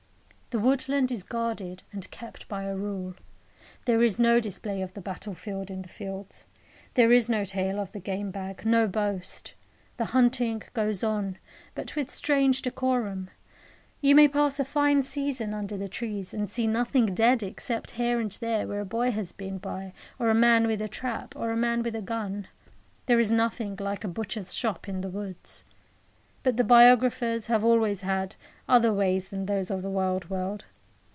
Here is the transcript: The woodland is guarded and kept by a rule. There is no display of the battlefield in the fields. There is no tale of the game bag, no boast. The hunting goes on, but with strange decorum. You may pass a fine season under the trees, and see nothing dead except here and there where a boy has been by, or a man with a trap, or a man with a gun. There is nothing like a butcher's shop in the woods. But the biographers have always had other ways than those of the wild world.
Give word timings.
The 0.53 0.59
woodland 0.59 1.11
is 1.13 1.23
guarded 1.23 1.83
and 1.93 2.11
kept 2.11 2.49
by 2.49 2.63
a 2.63 2.75
rule. 2.75 3.15
There 3.85 4.03
is 4.03 4.19
no 4.19 4.41
display 4.41 4.81
of 4.81 4.93
the 4.93 4.99
battlefield 4.99 5.71
in 5.71 5.81
the 5.81 5.87
fields. 5.87 6.45
There 6.95 7.13
is 7.13 7.29
no 7.29 7.45
tale 7.45 7.79
of 7.79 7.93
the 7.93 8.01
game 8.01 8.31
bag, 8.31 8.65
no 8.65 8.85
boast. 8.85 9.53
The 9.95 10.07
hunting 10.11 10.63
goes 10.73 11.05
on, 11.05 11.37
but 11.73 11.95
with 11.95 12.09
strange 12.11 12.61
decorum. 12.63 13.29
You 14.01 14.13
may 14.13 14.27
pass 14.27 14.59
a 14.59 14.65
fine 14.65 15.03
season 15.03 15.53
under 15.53 15.77
the 15.77 15.87
trees, 15.87 16.33
and 16.33 16.49
see 16.49 16.67
nothing 16.67 17.13
dead 17.15 17.41
except 17.41 17.91
here 17.91 18.19
and 18.19 18.31
there 18.33 18.67
where 18.67 18.81
a 18.81 18.85
boy 18.85 19.11
has 19.11 19.31
been 19.31 19.57
by, 19.57 19.93
or 20.19 20.29
a 20.29 20.35
man 20.35 20.67
with 20.67 20.81
a 20.81 20.89
trap, 20.89 21.33
or 21.33 21.51
a 21.51 21.55
man 21.55 21.81
with 21.81 21.95
a 21.95 22.01
gun. 22.01 22.49
There 23.05 23.21
is 23.21 23.31
nothing 23.31 23.77
like 23.79 24.03
a 24.03 24.09
butcher's 24.09 24.53
shop 24.53 24.89
in 24.89 24.99
the 24.99 25.07
woods. 25.09 25.63
But 26.43 26.57
the 26.57 26.63
biographers 26.63 27.45
have 27.47 27.63
always 27.63 28.01
had 28.01 28.35
other 28.67 28.91
ways 28.91 29.29
than 29.29 29.45
those 29.45 29.69
of 29.69 29.83
the 29.83 29.91
wild 29.91 30.31
world. 30.31 30.65